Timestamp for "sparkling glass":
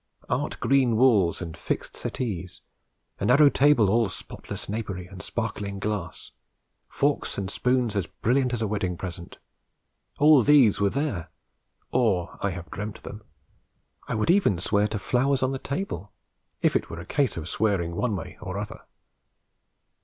5.21-6.31